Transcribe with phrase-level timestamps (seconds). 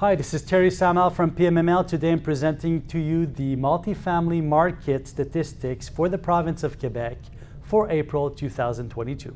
[0.00, 1.86] Hi, this is Terry Samal from PMML.
[1.86, 7.16] Today I'm presenting to you the multifamily market statistics for the province of Quebec
[7.62, 9.34] for April 2022.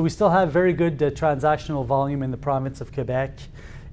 [0.00, 3.38] So we still have very good uh, transactional volume in the province of Quebec,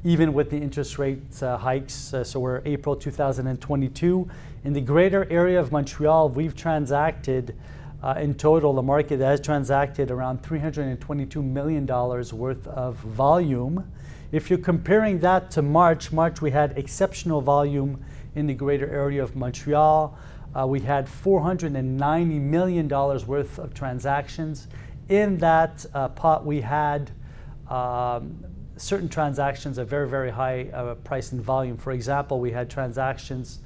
[0.06, 2.14] even with the interest rate uh, hikes.
[2.14, 4.30] Uh, so we're April 2022.
[4.64, 7.58] In the greater area of Montreal, we've transacted
[8.02, 13.92] uh, in total, the market has transacted around $322 million worth of volume.
[14.32, 18.02] If you're comparing that to March, March we had exceptional volume
[18.34, 20.18] in the greater area of Montreal.
[20.56, 24.70] Uh, we had $490 million worth of transactions
[25.10, 27.12] in that uh, pot, we had
[27.70, 28.44] um,
[28.78, 31.78] certain transactions of very, very high uh, price and volume.
[31.78, 33.60] For example, we had transactions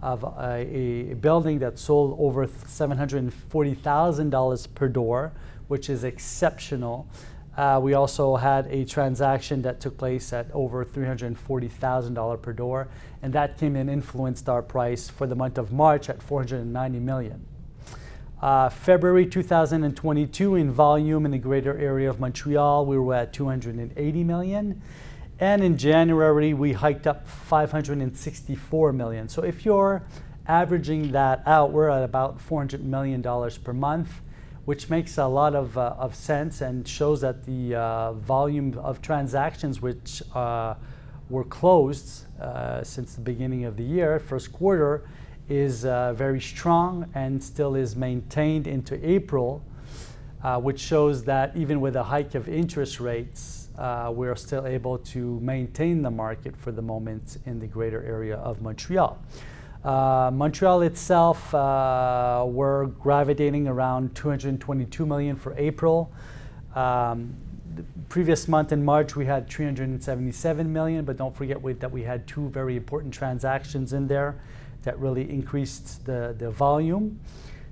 [0.00, 5.32] of a, a building that sold over $740,000 per door,
[5.68, 7.08] which is exceptional.
[7.56, 12.88] Uh, we also had a transaction that took place at over $340,000 per door,
[13.22, 17.46] and that came in influenced our price for the month of March at 490 million.
[18.42, 24.24] Uh, February 2022 in volume in the greater area of Montreal, we were at 280
[24.24, 24.82] million.
[25.38, 29.28] And in January, we hiked up 564 million.
[29.28, 30.02] So if you're
[30.48, 34.10] averaging that out, we're at about $400 million per month,
[34.64, 39.00] which makes a lot of, uh, of sense and shows that the uh, volume of
[39.00, 40.74] transactions which uh,
[41.30, 45.04] were closed uh, since the beginning of the year, first quarter,
[45.48, 49.62] is uh, very strong and still is maintained into April,
[50.42, 54.98] uh, which shows that even with a hike of interest rates, uh, we're still able
[54.98, 59.18] to maintain the market for the moment in the greater area of Montreal.
[59.84, 66.12] Uh, Montreal itself, uh, we're gravitating around 222 million for April.
[66.76, 67.34] Um,
[67.74, 72.02] the previous month in March, we had 377 million, but don't forget we, that we
[72.02, 74.36] had two very important transactions in there
[74.82, 77.20] that really increased the, the volume.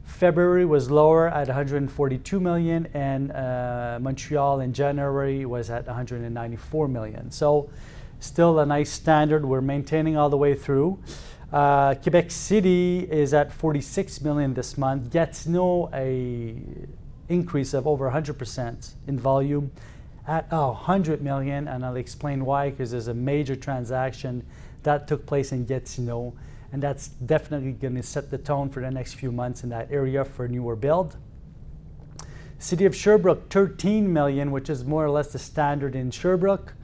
[0.05, 7.31] February was lower at 142 million, and uh, Montreal in January was at 194 million.
[7.31, 7.71] So,
[8.19, 9.45] still a nice standard.
[9.45, 10.99] We're maintaining all the way through.
[11.53, 15.11] Uh, Quebec City is at 46 million this month.
[15.11, 16.57] Gatineau a
[17.29, 19.71] increase of over 100% in volume
[20.27, 24.45] at oh, 100 million, and I'll explain why because there's a major transaction
[24.83, 26.35] that took place in Gatineau
[26.73, 29.91] and that's definitely going to set the tone for the next few months in that
[29.91, 31.17] area for newer build.
[32.59, 36.75] City of Sherbrooke, 13 million, which is more or less the standard in Sherbrooke.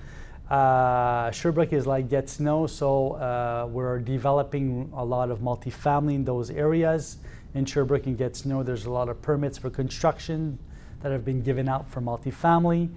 [0.51, 6.51] Uh, Sherbrooke is like Gatineau, so uh, we're developing a lot of multifamily in those
[6.51, 7.19] areas.
[7.55, 10.59] In Sherbrooke and Gatineau, there's a lot of permits for construction
[11.03, 12.89] that have been given out for multifamily.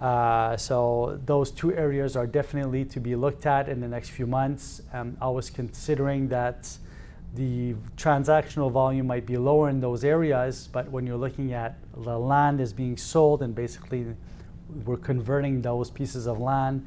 [0.00, 4.26] Uh, so those two areas are definitely to be looked at in the next few
[4.26, 4.80] months.
[4.92, 6.76] Um, I was considering that
[7.34, 12.18] the transactional volume might be lower in those areas, but when you're looking at the
[12.18, 14.06] land is being sold and basically
[14.84, 16.86] we're converting those pieces of land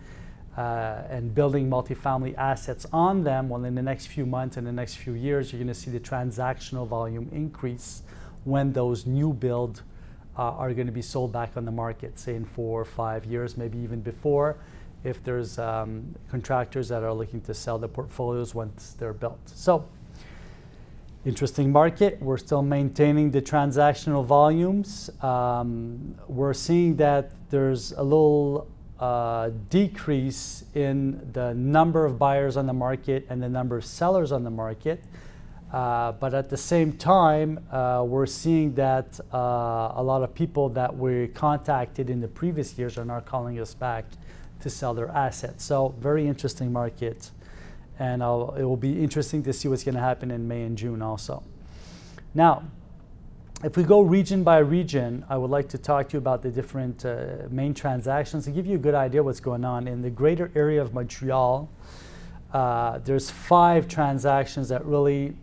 [0.58, 4.72] uh, and building multifamily assets on them, well, in the next few months and the
[4.72, 8.02] next few years, you're going to see the transactional volume increase
[8.44, 9.84] when those new build
[10.38, 13.26] uh, are going to be sold back on the market, say in four or five
[13.26, 14.58] years, maybe even before,
[15.04, 19.40] if there's um, contractors that are looking to sell the portfolios once they're built.
[19.46, 19.88] So,
[21.26, 22.22] interesting market.
[22.22, 25.10] We're still maintaining the transactional volumes.
[25.22, 28.68] Um, we're seeing that there's a little
[29.00, 34.32] uh, decrease in the number of buyers on the market and the number of sellers
[34.32, 35.04] on the market.
[35.74, 40.70] Uh, but at the same time, uh, we're seeing that uh, a lot of people
[40.70, 44.06] that we contacted in the previous years are now calling us back
[44.60, 45.66] to sell their assets.
[45.66, 47.32] So, very interesting market.
[47.98, 50.78] And I'll, it will be interesting to see what's going to happen in May and
[50.78, 51.44] June also.
[52.36, 52.64] Now,
[53.64, 56.52] if we go region by region, I would like to talk to you about the
[56.52, 59.88] different uh, main transactions to give you a good idea what's going on.
[59.88, 61.68] In the greater area of Montreal,
[62.52, 65.36] uh, there's five transactions that really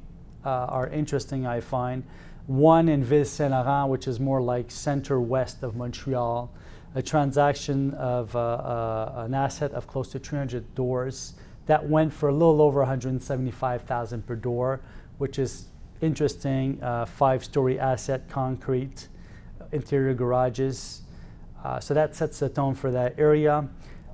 [0.44, 2.04] uh, are interesting, I find.
[2.46, 6.50] One in Ville Saint Laurent, which is more like center west of Montreal,
[6.94, 11.34] a transaction of uh, uh, an asset of close to 300 doors
[11.66, 14.80] that went for a little over 175,000 per door,
[15.18, 15.66] which is
[16.00, 16.82] interesting.
[16.82, 19.08] Uh, five-story asset, concrete,
[19.70, 21.02] interior garages.
[21.62, 23.68] Uh, so that sets the tone for that area.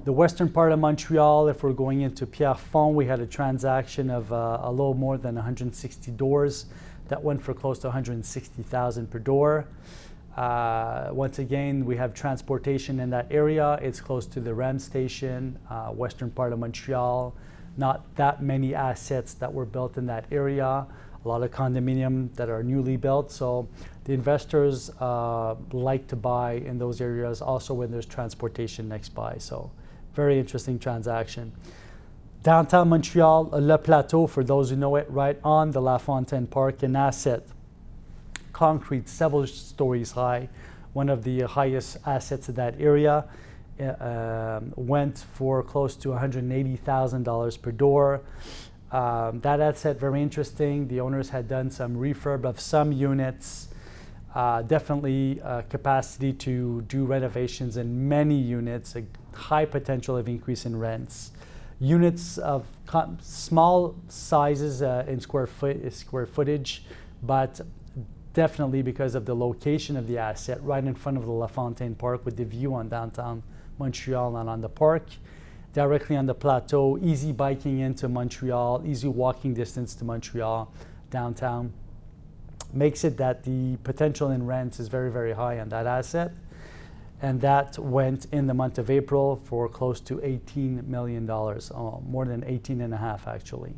[0.07, 4.33] The western part of Montreal, if we're going into Pierrefonds, we had a transaction of
[4.33, 6.67] uh, a little more than 160 doors
[7.09, 9.67] that went for close to 160,000 per door.
[10.37, 13.81] Uh, once again, we have transportation in that area.
[13.83, 17.35] It's close to the REM station, uh, western part of Montreal.
[17.77, 20.87] Not that many assets that were built in that area.
[21.25, 23.33] A lot of condominium that are newly built.
[23.33, 23.67] So
[24.05, 29.39] the investors uh, like to buy in those areas also when there's transportation next by.
[29.39, 29.73] So
[30.17, 31.53] very interesting transaction.
[32.43, 36.83] Downtown Montreal, Le Plateau, for those who know it, right on the La Fontaine Park,
[36.83, 37.43] an asset
[38.53, 40.49] concrete, several stories high,
[40.95, 43.27] one of the highest assets in that area.
[43.79, 48.23] Uh, um, went for close to $180,000 per door.
[48.91, 50.89] Um, that asset very interesting.
[50.89, 53.69] The owners had done some refurb of some units.
[54.35, 58.97] Uh, definitely uh, capacity to do renovations in many units.
[58.97, 59.03] A
[59.37, 61.33] high potential of increase in rents.
[61.79, 62.67] Units of
[63.21, 66.85] small sizes uh, in square foot square footage,
[67.23, 67.61] but
[68.33, 71.95] definitely because of the location of the asset right in front of the La Fontaine
[71.95, 73.43] Park with the view on downtown
[73.79, 75.09] Montreal and on the park.
[75.73, 80.73] Directly on the plateau, easy biking into Montreal, easy walking distance to Montreal
[81.11, 81.73] downtown.
[82.73, 86.33] Makes it that the potential in rents is very, very high on that asset.
[87.23, 91.53] And that went in the month of April for close to $18 million, uh,
[92.07, 93.73] more than 18 and a half actually.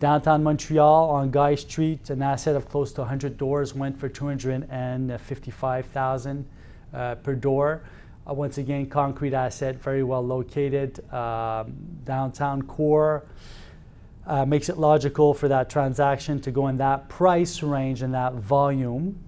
[0.00, 6.46] Downtown Montreal on Guy Street, an asset of close to 100 doors went for 255,000
[6.94, 7.82] uh, per door.
[8.28, 11.00] Uh, once again, concrete asset, very well located.
[11.12, 11.74] Um,
[12.04, 13.24] downtown core
[14.26, 18.34] uh, makes it logical for that transaction to go in that price range and that
[18.34, 19.18] volume.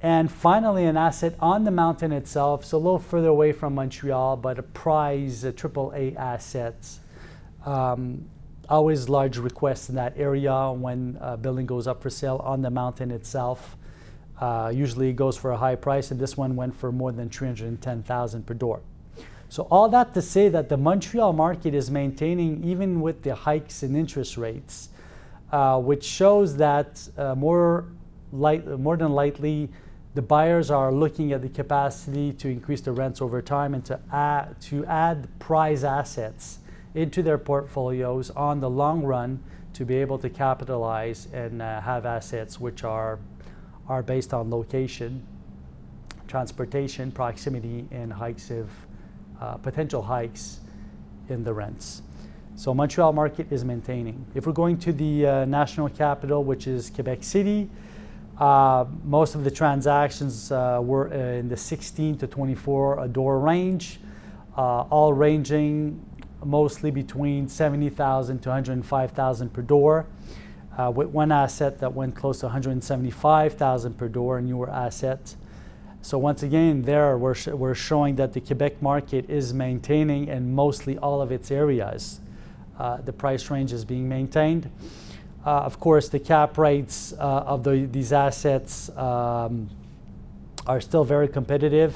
[0.00, 4.36] And finally, an asset on the mountain itself, so a little further away from Montreal,
[4.36, 6.76] but a prize, a triple A asset.
[7.66, 8.28] Um,
[8.68, 12.70] always large requests in that area when a building goes up for sale on the
[12.70, 13.76] mountain itself.
[14.40, 17.28] Uh, usually it goes for a high price, and this one went for more than
[17.28, 18.80] 310,000 per door.
[19.48, 23.82] So all that to say that the Montreal market is maintaining even with the hikes
[23.82, 24.90] in interest rates,
[25.50, 27.86] uh, which shows that uh, more,
[28.30, 29.70] light, more than likely
[30.18, 34.00] the buyers are looking at the capacity to increase the rents over time and to
[34.10, 36.58] add, to add prize assets
[36.96, 39.40] into their portfolios on the long run
[39.72, 43.20] to be able to capitalize and uh, have assets which are,
[43.86, 45.24] are based on location,
[46.26, 48.68] transportation, proximity, and hikes of
[49.40, 50.58] uh, potential hikes
[51.28, 52.02] in the rents.
[52.56, 54.26] So Montreal market is maintaining.
[54.34, 57.70] If we're going to the uh, national capital, which is Quebec City,
[58.38, 63.98] uh, most of the transactions uh, were in the 16 to 24 door range,
[64.56, 66.00] uh, all ranging
[66.44, 70.06] mostly between 70,000 to 105,000 per door.
[70.76, 75.34] Uh, with one asset that went close to 175,000 per door, a newer asset.
[76.02, 80.54] So once again, there we're, sh- we're showing that the Quebec market is maintaining in
[80.54, 82.20] mostly all of its areas.
[82.78, 84.70] Uh, the price range is being maintained.
[85.48, 89.70] Uh, of course, the cap rates uh, of the, these assets um,
[90.66, 91.94] are still very competitive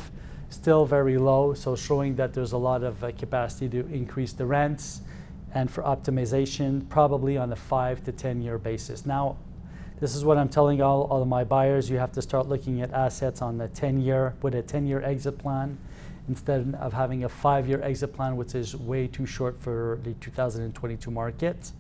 [0.53, 4.45] still very low, so showing that there's a lot of uh, capacity to increase the
[4.45, 5.01] rents
[5.55, 9.05] and for optimization, probably on a five to 10 year basis.
[9.05, 9.37] Now,
[10.01, 11.91] this is what I'm telling all, of my buyers.
[11.91, 15.03] You have to start looking at assets on the 10 year, with a 10 year
[15.03, 15.79] exit plan
[16.29, 20.15] instead of having a five year exit plan, which is way too short for the
[20.15, 21.73] 2022 market.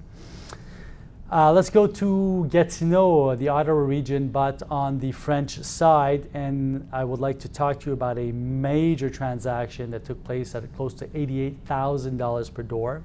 [1.33, 6.29] Uh, let's go to Gatineau, the Ottawa region, but on the French side.
[6.35, 10.55] And I would like to talk to you about a major transaction that took place
[10.55, 13.03] at close to $88,000 per door.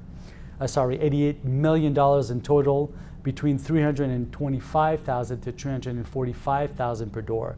[0.60, 1.98] Uh, sorry, $88 million
[2.30, 2.94] in total,
[3.24, 7.56] between 325,000 to 345,000 per door.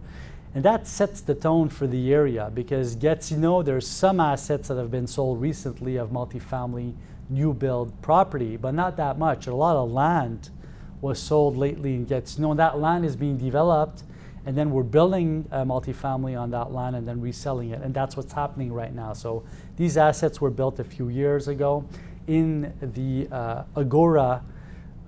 [0.54, 4.92] And that sets the tone for the area because Gatineau, there's some assets that have
[4.92, 6.94] been sold recently of multifamily
[7.28, 9.48] new build property, but not that much.
[9.48, 10.52] A lot of land
[11.02, 12.58] was sold lately and gets known.
[12.58, 14.04] That land is being developed,
[14.46, 17.82] and then we're building a multifamily on that land and then reselling it.
[17.82, 19.14] And that's what's happening right now.
[19.14, 19.44] So
[19.78, 21.86] these assets were built a few years ago
[22.28, 24.44] in the uh, Agora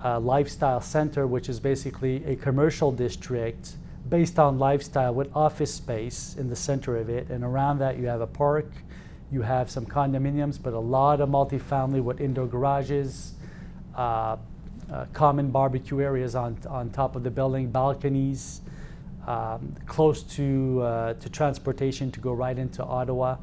[0.04, 3.76] uh, Lifestyle Center, which is basically a commercial district
[4.10, 7.30] based on lifestyle with office space in the center of it.
[7.30, 8.70] And around that, you have a park,
[9.32, 13.34] you have some condominiums, but a lot of multifamily with indoor garages.
[13.96, 14.38] Uh,
[14.92, 18.62] uh, common barbecue areas on, on top of the building, balconies,
[19.28, 23.38] um, close to, uh, to transportation to go right into Ottawa.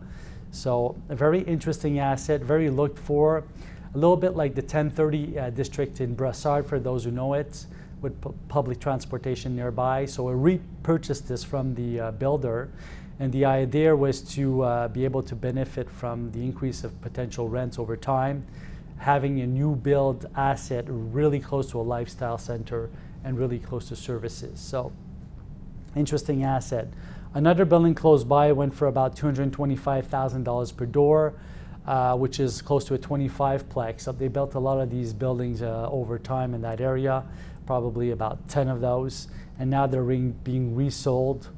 [0.50, 3.44] So a very interesting asset, very looked for,
[3.94, 7.66] a little bit like the 1030 uh, district in Brossard, for those who know it,
[8.00, 10.04] with pu- public transportation nearby.
[10.04, 12.70] So we repurchased this from the uh, builder,
[13.20, 17.48] and the idea was to uh, be able to benefit from the increase of potential
[17.48, 18.46] rents over time,
[18.98, 22.90] having a new build asset really close to a lifestyle center
[23.24, 24.60] and really close to services.
[24.60, 24.92] So
[25.96, 26.88] interesting asset.
[27.34, 31.34] Another building close by went for about $225,000 per door,
[31.86, 34.02] uh, which is close to a 25 plex.
[34.02, 37.24] So they built a lot of these buildings uh, over time in that area,
[37.66, 39.28] probably about 10 of those,
[39.58, 41.48] and now they're being resold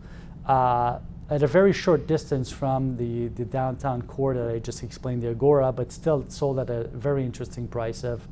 [0.47, 0.99] uh,
[1.31, 5.31] at a very short distance from the, the downtown core that I just explained, the
[5.31, 8.27] Agora, but still sold at a very interesting price of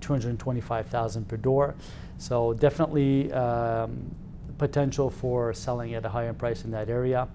[0.00, 1.74] 225,000 per door.
[2.18, 4.14] So definitely um,
[4.56, 7.26] potential for selling at a higher price in that area.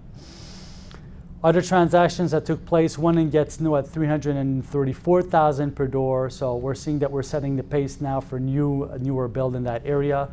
[1.42, 6.30] Other transactions that took place, one in Gatineau at 334,000 per door.
[6.30, 9.84] So we're seeing that we're setting the pace now for new newer build in that
[9.86, 10.28] area,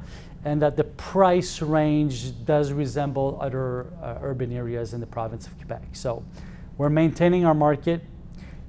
[0.45, 5.57] and that the price range does resemble other uh, urban areas in the province of
[5.59, 5.83] Quebec.
[5.93, 6.25] So
[6.77, 8.03] we're maintaining our market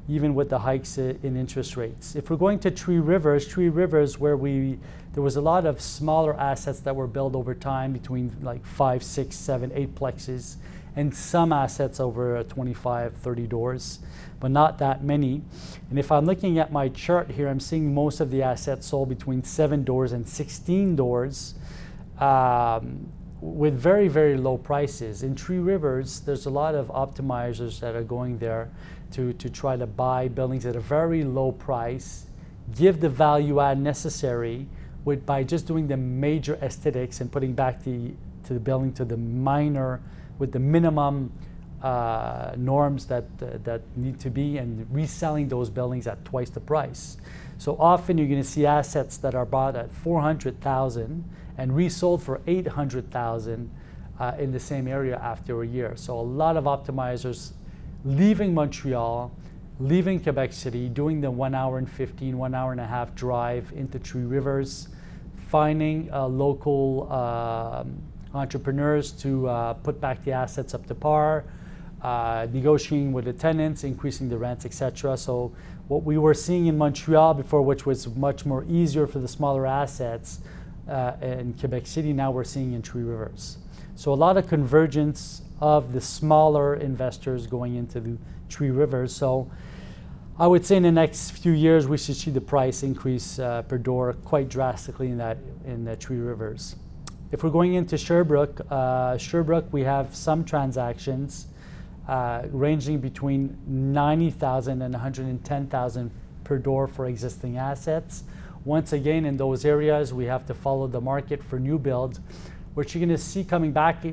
[0.08, 2.15] even with the hikes in interest rates.
[2.15, 4.77] If we're going to Three Rivers, Three Rivers, where we
[5.13, 9.01] there was a lot of smaller assets that were built over time between like five,
[9.01, 10.58] six, seven, eight plexes,
[10.98, 14.00] and some assets over 25, 30 doors,
[14.39, 15.44] but not that many.
[15.92, 19.08] And if I'm looking at my chart here, I'm seeing most of the assets sold
[19.08, 21.54] between seven doors and 16 doors.
[22.20, 25.22] Um, with very, very low prices.
[25.22, 28.72] In Three Rivers, there's a lot of optimizers that are going there
[29.12, 32.25] to, to try to buy buildings at a very low price,
[32.75, 34.66] give the value add necessary
[35.06, 38.13] with, by just doing the major aesthetics and putting back the,
[38.46, 40.01] to the building to the minor,
[40.39, 41.32] with the minimum
[41.82, 46.60] uh, norms that, uh, that need to be and reselling those buildings at twice the
[46.60, 47.17] price.
[47.60, 51.24] So often you're going to see assets that are bought at 400,000
[51.58, 53.70] and resold for 800,000
[54.20, 55.94] uh, in the same area after a year.
[55.96, 57.51] So a lot of optimizers
[58.06, 59.32] leaving Montreal,
[59.79, 63.72] leaving Quebec City, doing the one hour and 15, one hour and a half drive
[63.75, 64.89] into Three Rivers,
[65.50, 68.01] finding uh, local um,
[68.38, 71.44] entrepreneurs to uh, put back the assets up to par,
[72.01, 75.17] uh, negotiating with the tenants, increasing the rents, etc.
[75.17, 75.51] So
[75.88, 79.65] what we were seeing in Montreal before, which was much more easier for the smaller
[79.65, 80.39] assets
[80.88, 83.58] uh, in Quebec City, now we're seeing in Three Rivers.
[83.96, 88.17] So a lot of convergence of the smaller investors going into the
[88.50, 89.15] Three Rivers.
[89.15, 89.50] So
[90.39, 93.63] I would say in the next few years we should see the price increase uh,
[93.63, 96.75] per door quite drastically in that in the Three Rivers.
[97.29, 101.48] If we're going into Sherbrooke, uh, Sherbrooke we have some transactions
[102.07, 106.12] uh, ranging between 90,000 and 110,000
[106.46, 108.24] per door for existing assets.
[108.63, 112.22] Once again, in those areas, we have to follow the market for new builds,
[112.75, 114.05] which you're going to see coming back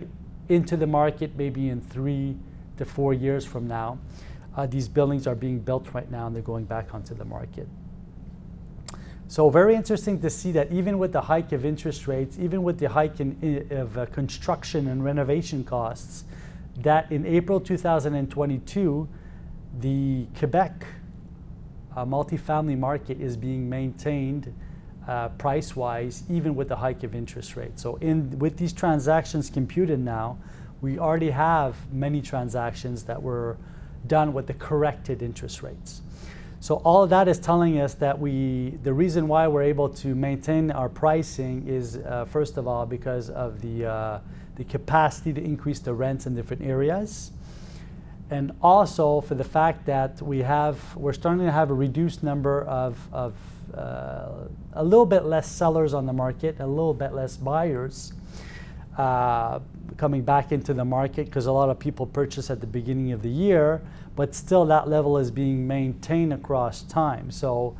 [0.48, 2.36] into the market maybe in three
[2.76, 3.96] to four years from now.
[4.56, 7.68] Uh, these buildings are being built right now and they're going back onto the market.
[9.26, 12.78] So very interesting to see that even with the hike of interest rates, even with
[12.78, 16.24] the hike in, of uh, construction and renovation costs,
[16.78, 19.08] that in April 2022,
[19.80, 20.86] the Quebec
[21.96, 24.52] uh, multifamily market is being maintained
[25.08, 27.82] uh, price wise, even with the hike of interest rates.
[27.82, 30.38] So, in, with these transactions computed now,
[30.80, 33.56] we already have many transactions that were
[34.06, 36.02] done with the corrected interest rates.
[36.64, 40.14] So all of that is telling us that we, the reason why we're able to
[40.14, 44.20] maintain our pricing is, uh, first of all, because of the, uh,
[44.56, 47.32] the capacity to increase the rents in different areas.
[48.30, 52.62] And also for the fact that we have, we're starting to have a reduced number
[52.62, 53.34] of, of
[53.76, 54.30] uh,
[54.72, 58.14] a little bit less sellers on the market, a little bit less buyers
[58.96, 59.60] uh,
[59.96, 63.22] coming back into the market because a lot of people purchase at the beginning of
[63.22, 63.82] the year,
[64.16, 67.30] but still that level is being maintained across time.
[67.30, 67.76] So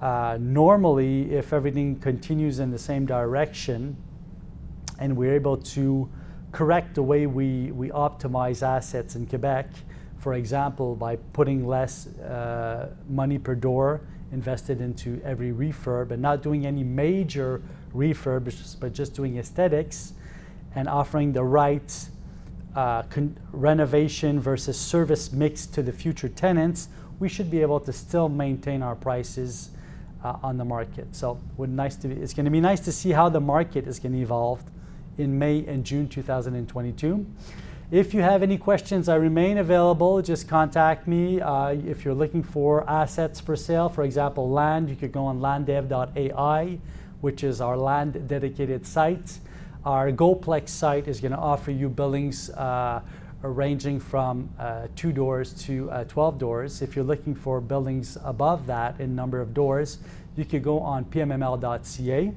[0.00, 3.96] uh, normally, if everything continues in the same direction
[4.98, 6.08] and we're able to
[6.52, 9.68] correct the way we, we optimize assets in Quebec,
[10.18, 14.02] for example, by putting less uh, money per door
[14.32, 17.62] invested into every refurb and not doing any major
[17.94, 20.14] refurbs, but just doing aesthetics
[20.74, 22.08] and offering the right
[22.74, 27.92] uh, con- renovation versus service mix to the future tenants, we should be able to
[27.92, 29.70] still maintain our prices
[30.24, 31.14] uh, on the market.
[31.14, 33.86] So would nice to be, it's going to be nice to see how the market
[33.86, 34.62] is going to evolve
[35.18, 37.26] in May and June 2022.
[37.90, 40.22] If you have any questions, I remain available.
[40.22, 41.40] Just contact me.
[41.40, 45.40] Uh, if you're looking for assets for sale, for example, land, you could go on
[45.40, 46.78] landdev.ai,
[47.20, 49.40] which is our land dedicated site.
[49.84, 53.00] Our GoPlex site is going to offer you buildings uh,
[53.40, 56.82] ranging from uh, two doors to uh, 12 doors.
[56.82, 59.98] If you're looking for buildings above that in number of doors,
[60.36, 62.32] you could go on pmml.ca.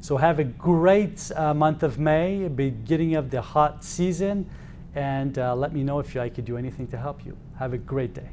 [0.00, 4.50] So have a great uh, month of May, beginning of the hot season,
[4.96, 7.36] and uh, let me know if I could do anything to help you.
[7.60, 8.30] Have a great day.